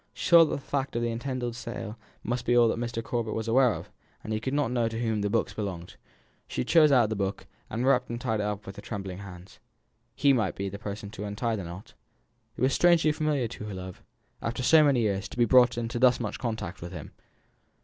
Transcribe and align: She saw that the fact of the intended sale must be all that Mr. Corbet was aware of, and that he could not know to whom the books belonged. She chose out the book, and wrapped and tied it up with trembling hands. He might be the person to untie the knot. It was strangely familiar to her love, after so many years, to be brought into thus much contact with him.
She 0.15 0.29
saw 0.29 0.43
that 0.45 0.49
the 0.49 0.57
fact 0.59 0.95
of 0.95 1.03
the 1.03 1.11
intended 1.11 1.55
sale 1.55 1.95
must 2.23 2.43
be 2.43 2.57
all 2.57 2.67
that 2.69 2.79
Mr. 2.79 3.03
Corbet 3.03 3.35
was 3.35 3.47
aware 3.47 3.71
of, 3.75 3.91
and 4.23 4.31
that 4.31 4.35
he 4.35 4.39
could 4.41 4.55
not 4.55 4.71
know 4.71 4.87
to 4.87 4.99
whom 4.99 5.21
the 5.21 5.29
books 5.29 5.53
belonged. 5.53 5.95
She 6.47 6.63
chose 6.63 6.91
out 6.91 7.09
the 7.11 7.15
book, 7.15 7.45
and 7.69 7.85
wrapped 7.85 8.09
and 8.09 8.19
tied 8.19 8.39
it 8.39 8.43
up 8.47 8.65
with 8.65 8.81
trembling 8.81 9.19
hands. 9.19 9.59
He 10.15 10.33
might 10.33 10.55
be 10.55 10.69
the 10.69 10.79
person 10.79 11.11
to 11.11 11.25
untie 11.25 11.55
the 11.55 11.65
knot. 11.65 11.93
It 12.57 12.61
was 12.61 12.73
strangely 12.73 13.11
familiar 13.11 13.47
to 13.49 13.65
her 13.65 13.75
love, 13.75 14.01
after 14.41 14.63
so 14.63 14.83
many 14.83 15.01
years, 15.01 15.29
to 15.29 15.37
be 15.37 15.45
brought 15.45 15.77
into 15.77 15.99
thus 15.99 16.19
much 16.19 16.39
contact 16.39 16.81
with 16.81 16.93
him. 16.93 17.11